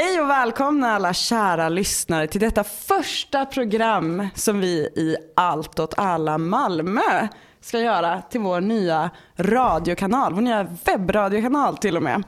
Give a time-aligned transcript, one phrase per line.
[0.00, 5.94] Hej och välkomna alla kära lyssnare till detta första program som vi i Allt åt
[5.96, 7.28] alla Malmö
[7.60, 12.22] ska göra till vår nya radiokanal, vår nya webbradiokanal till och med.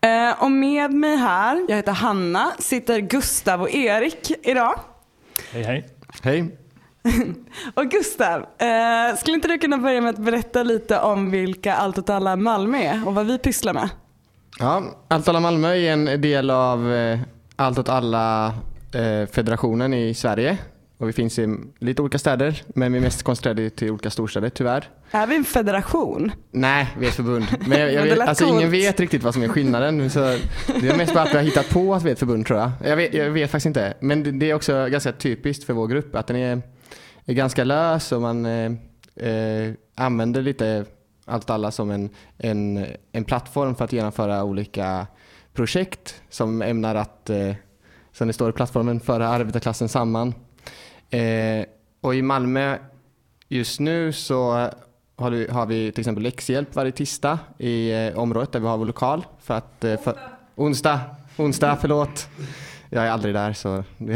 [0.00, 4.80] Eh, och med mig här, jag heter Hanna, sitter Gustav och Erik idag.
[5.52, 5.88] Hej hej.
[6.22, 6.58] Hej.
[7.74, 11.98] och Gustav, eh, skulle inte du kunna börja med att berätta lite om vilka Allt
[11.98, 13.88] åt alla Malmö är och vad vi pysslar med?
[14.58, 17.18] Ja, Allt alla Malmö är en del av eh,
[17.56, 18.46] Allt åt alla
[18.92, 20.58] eh, federationen i Sverige.
[20.98, 24.48] Och vi finns i lite olika städer, men vi är mest koncentrerade till olika storstäder
[24.48, 24.88] tyvärr.
[25.10, 26.32] Är vi en federation?
[26.50, 27.46] Nej, vi är ett förbund.
[27.66, 30.10] Men, jag, jag Men vet, alltså, ingen vet riktigt vad som är skillnaden.
[30.10, 30.20] Så
[30.80, 32.58] det är mest bara att vi har hittat på att vi är ett förbund tror
[32.58, 32.70] jag.
[32.84, 33.94] Jag vet, jag vet faktiskt inte.
[34.00, 36.62] Men det, det är också ganska typiskt för vår grupp att den är,
[37.24, 38.72] är ganska lös och man eh,
[39.28, 40.84] eh, använder lite
[41.28, 45.06] allt alla som en, en, en plattform för att genomföra olika
[45.52, 47.54] projekt som ämnar att, eh,
[48.12, 50.34] som det står i plattformen, föra arbetarklassen samman.
[51.10, 51.64] Eh,
[52.00, 52.78] och i Malmö
[53.48, 54.70] just nu så
[55.16, 58.76] har vi, har vi till exempel läxhjälp varje tisdag i eh, området där vi har
[58.76, 59.26] vår lokal.
[59.40, 60.18] För att, eh, för,
[60.54, 61.00] onsdag,
[61.36, 62.28] onsdag, förlåt.
[62.90, 64.12] Jag är aldrig där så det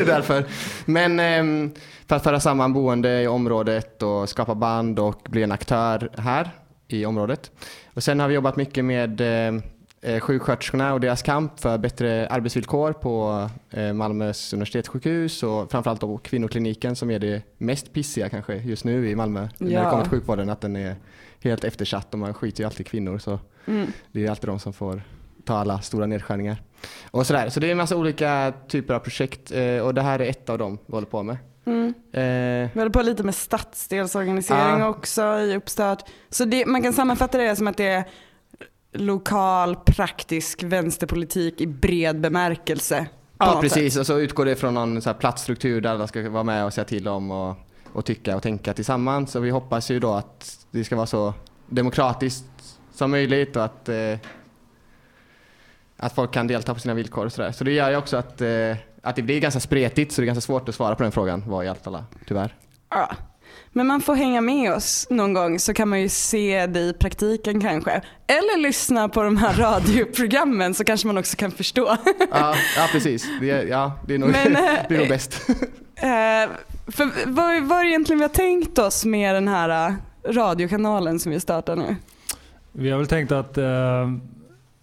[0.00, 0.44] är därför.
[0.84, 1.70] Men ehm,
[2.08, 6.50] för att föra samman boende i området och skapa band och bli en aktör här
[6.88, 7.50] i området.
[7.94, 9.60] Och sen har vi jobbat mycket med eh,
[10.02, 16.18] eh, sjuksköterskorna och deras kamp för bättre arbetsvillkor på eh, Malmös universitetssjukhus och framförallt då
[16.18, 19.84] kvinnokliniken som är det mest pissiga kanske just nu i Malmö när Ja.
[19.84, 20.96] det kommer till sjukvården att den är
[21.42, 23.92] helt eftersatt och man skiter ju alltid i kvinnor så Mm.
[24.12, 25.02] det är alltid de som får
[25.46, 26.62] ta alla stora nedskärningar.
[27.10, 27.48] Och sådär.
[27.48, 30.50] Så det är en massa olika typer av projekt eh, och det här är ett
[30.50, 31.36] av dem vi håller på med.
[31.66, 31.94] Mm.
[32.12, 34.88] Eh, Vi håller på lite med stadsdelsorganisering Ja.
[34.88, 36.02] också i uppstart.
[36.30, 38.04] Så det, man kan sammanfatta det som att det är
[38.92, 43.06] lokal praktisk vänsterpolitik i bred bemärkelse.
[43.38, 46.64] Ja precis och så utgår det från någon så platsstruktur där alla ska vara med
[46.64, 47.56] och säga till om och,
[47.92, 49.30] och tycka och tänka tillsammans.
[49.30, 51.34] Så vi hoppas ju då att det ska vara så
[51.66, 52.44] demokratiskt
[52.94, 54.18] som möjligt och att, eh,
[55.96, 57.52] att folk kan delta på sina villkor och sådär.
[57.52, 58.48] Så det gör ju också att, eh,
[59.02, 61.44] att det blir ganska spretigt så det är ganska svårt att svara på den frågan,
[61.46, 62.54] vad i allt alla, tyvärr.
[62.90, 63.10] Ja.
[63.72, 66.92] Men man får hänga med oss någon gång så kan man ju se det i
[66.92, 67.90] praktiken kanske.
[68.26, 71.86] Eller lyssna på de här radioprogrammen så kanske man också kan förstå.
[72.30, 73.26] Ja, ja precis.
[73.40, 75.40] Det, är- ja, det är nog, Men, eh, det är nog bäst.
[75.96, 76.50] Eh,
[76.92, 79.94] för vad, vad är det egentligen vi har tänkt oss med den här eh,
[80.32, 81.96] radiokanalen som vi startar nu?
[82.72, 83.64] Vi har väl tänkt att eh,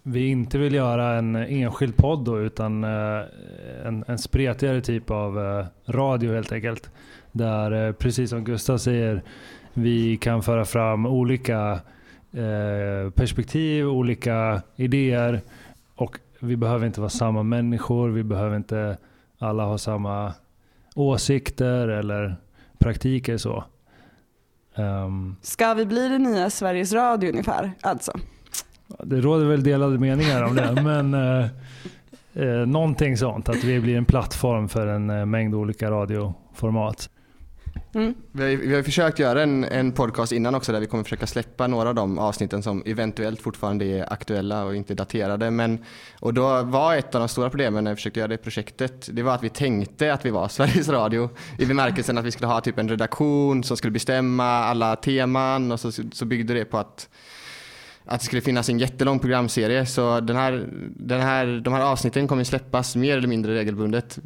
[0.06, 3.20] vi inte vill göra en enskild podd då, utan eh,
[3.84, 6.90] en, en spretigare typ av eh, radio helt enkelt.
[7.32, 9.22] Där, eh, precis som Gustav säger,
[9.74, 11.80] vi kan föra fram olika
[13.14, 15.40] perspektiv, olika idéer
[15.94, 18.96] och vi behöver inte vara samma människor, vi behöver inte
[19.38, 20.32] alla ha samma
[20.94, 22.36] åsikter eller
[22.78, 23.64] praktiker så.
[24.76, 25.36] Um.
[25.42, 27.72] Ska vi bli det nya Sveriges Radio ungefär?
[27.80, 28.12] Alltså.
[29.02, 31.46] Det råder väl delade meningar om det, men eh,
[32.34, 33.48] eh, någonting sånt.
[33.48, 37.10] Att vi blir en plattform för en eh, mängd olika radioformat.
[37.94, 38.14] Mm.
[38.32, 41.26] Vi har, vi har försökt göra en, en podcast innan också där vi kommer försöka
[41.26, 45.50] släppa några av de avsnitten som eventuellt fortfarande är aktuella och inte daterade.
[45.50, 45.78] Men,
[46.20, 49.22] och då var ett av de stora problemen när vi försökte göra det projektet, det
[49.22, 52.60] var att vi tänkte att vi var Sveriges Radio i bemärkelsen att vi skulle ha
[52.60, 57.08] typ en redaktion som skulle bestämma alla teman och så, så byggde det på att
[58.04, 59.86] att det skulle finnas en jättelång programserie.
[59.86, 64.18] Så den här, den här, de här avsnitten kommer släppas mer eller mindre regelbundet.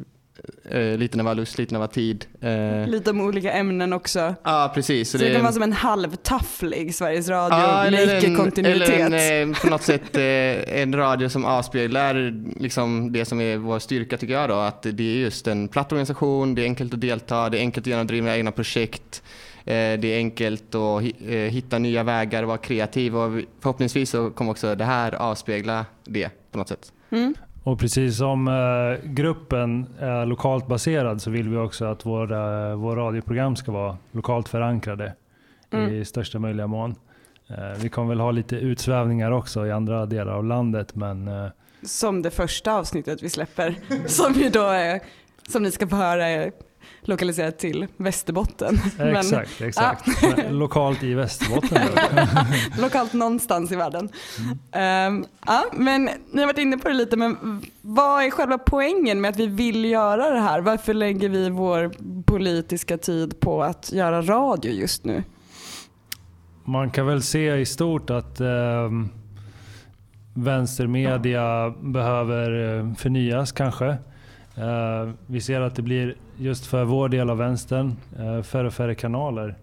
[0.69, 2.25] Eh, lite när vi har lust, lite när vi har tid.
[2.41, 4.35] Eh, Lite om olika ämnen också.
[4.43, 5.09] Ja, precis.
[5.09, 8.89] Så, det, kan vara som en halvtafflig Sveriges Radio med eller en, icke-kontinuitet.
[8.89, 13.57] eller en, eh, på något sätt eh, en radio som avspeglar liksom det som är
[13.57, 14.55] vår styrka tycker jag då.
[14.55, 17.83] Att det är just en platt organisation, det är enkelt att delta, det är enkelt
[17.83, 19.23] att genomdriva egna projekt.
[19.65, 24.09] Eh, Det är enkelt att eh, hitta nya vägar och vara kreativ och vi- förhoppningsvis
[24.09, 26.93] så kommer också det här avspegla det på något sätt.
[27.09, 27.33] Mm.
[27.63, 32.95] Och precis som eh, gruppen är lokalt baserad så vill vi också att våra, vår
[32.95, 35.13] radioprogram ska vara lokalt förankrade
[35.71, 35.93] Mm.
[35.95, 36.95] i största möjliga mån.
[37.77, 41.29] Vi kommer väl ha lite utsvävningar också i andra delar av landet men
[41.83, 43.75] Som det första avsnittet vi släpper.
[44.07, 44.99] Som ju då är,
[45.49, 46.29] som ni ska få höra
[47.01, 48.79] lokaliserat till Västerbotten.
[48.97, 50.07] Men exakt, exakt.
[50.21, 51.81] Men Lokalt i Västerbotten.
[52.81, 54.09] lokalt någonstans i världen.
[54.71, 59.21] Ehm, ja, men ni har varit inne på det lite, men vad är själva poängen
[59.21, 60.61] med att vi vill göra det här?
[60.61, 61.91] Varför lägger vi vår
[62.23, 65.23] politiska tid på att göra radio just nu?
[66.65, 69.09] Man kan väl se i stort att ehm,
[70.33, 73.87] vänstermedia behöver eh, förnyas kanske.
[74.55, 78.73] Eh, vi ser att det blir, just för vår del av vänstern, eh, färre och
[78.73, 79.55] färre kanaler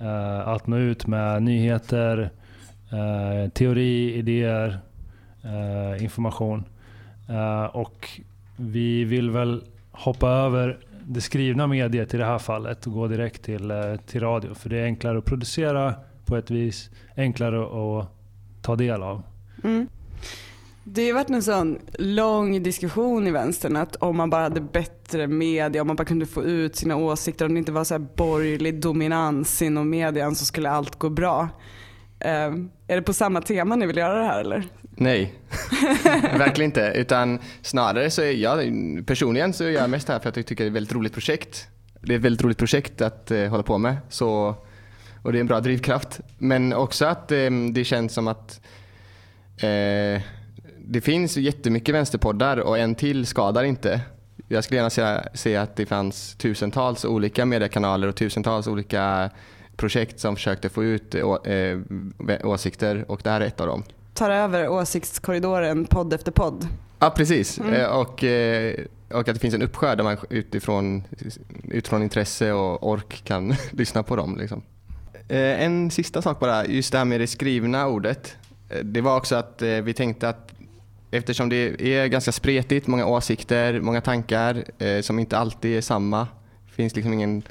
[0.00, 2.30] eh, att nå ut med nyheter,
[2.90, 4.78] eh, teori, idéer,
[5.42, 6.64] eh, information.
[7.72, 8.08] Och
[8.56, 13.42] vi vill väl hoppa över det skrivna mediet i det här fallet och gå direkt
[13.42, 13.72] till,
[14.06, 14.54] till radio.
[14.54, 15.94] För det är enklare att producera
[16.24, 18.08] på ett vis, enklare att
[18.62, 19.22] ta del av.
[19.64, 19.88] Mm.
[20.92, 25.26] Det har varit en sån lång diskussion i vänstern att om man bara hade bättre
[25.26, 28.06] media, om man bara kunde få ut sina åsikter, om det inte var så här
[28.16, 31.48] borgerlig dominans inom median så skulle allt gå bra.
[32.24, 32.30] Uh,
[32.86, 34.68] är det på samma tema ni vill göra det här eller?
[34.90, 35.34] Nej,
[36.38, 36.92] verkligen inte.
[36.96, 38.58] Utan snarare så är jag
[39.06, 41.12] personligen så är jag mest här för att jag tycker det är ett väldigt roligt
[41.12, 41.68] projekt.
[42.00, 43.96] Det är ett väldigt roligt projekt att uh, hålla på med.
[44.08, 44.54] Så,
[45.22, 46.20] och det är en bra drivkraft.
[46.38, 48.60] Men också att um, det känns som att
[49.64, 50.20] uh,
[50.92, 54.00] det finns jättemycket vänsterpoddar och en till skadar inte.
[54.48, 59.30] Jag skulle gärna se, se att det fanns tusentals olika mediekanaler och tusentals olika
[59.76, 61.78] projekt som försökte få ut å, äh,
[62.44, 63.82] åsikter och det här är ett av dem.
[64.14, 66.68] Tar över åsiktskorridoren podd efter podd.
[66.98, 67.74] Ja precis mm.
[67.74, 68.74] Eh, och, eh,
[69.10, 71.02] och att det finns en uppskär där man utifrån,
[71.64, 74.36] utifrån intresse och ork kan lyssna på dem.
[74.36, 74.62] Liksom.
[75.28, 78.36] En sista sak bara, just det här med det skrivna ordet.
[78.82, 80.52] Det var också att vi tänkte att
[81.10, 86.28] eftersom det är ganska spretigt, många åsikter, många tankar eh, som inte alltid är samma.
[86.66, 87.42] Det finns liksom ingen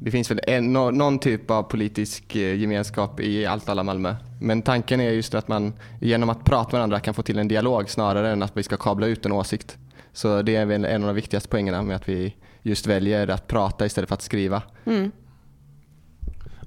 [0.00, 4.14] det finns väl en, någon typ av politisk eh, gemenskap i allt alla Malmö.
[4.40, 7.48] Men tanken är just att man genom att prata med varandra kan få till en
[7.48, 9.78] dialog snarare än att vi ska kabla ut en åsikt.
[10.12, 13.46] Så det är väl en av de viktigaste poängerna med att vi just väljer att
[13.46, 14.62] prata istället för att skriva.
[14.84, 15.10] Mm.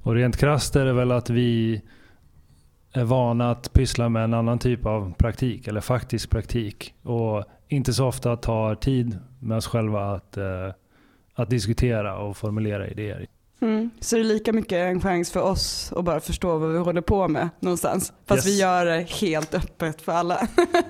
[0.02, 1.80] Och rent krasst är det väl att vi
[2.92, 7.94] är vana att pyssla med en annan typ av praktik eller faktisk praktik och inte
[7.94, 10.68] så ofta tar tid med oss själva att, eh,
[11.34, 13.26] att diskutera och formulera idéer.
[13.60, 13.90] Mm.
[14.00, 17.00] Så det är lika mycket en chans för oss att bara förstå vad vi håller
[17.00, 18.12] på med någonstans.
[18.26, 18.54] Fast yes.
[18.54, 20.48] vi gör det helt öppet för alla.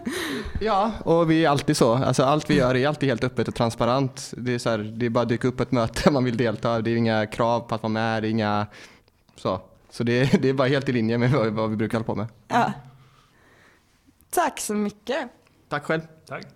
[0.60, 1.94] ja, och vi är alltid så.
[1.94, 4.34] Alltså, allt vi gör är alltid helt öppet och transparent.
[4.36, 6.80] Det är, så här, det är bara att dyka upp ett möte man vill delta.
[6.80, 8.22] Det är inga krav på att vara med.
[8.22, 8.66] Det är inga
[9.36, 9.60] så.
[9.92, 12.14] Så det, det är bara helt i linje med vad, vad vi brukar hålla på
[12.14, 12.26] med.
[12.48, 12.72] Ja.
[14.30, 15.28] Tack så mycket.
[15.68, 16.00] Tack själv.
[16.26, 16.46] Tack.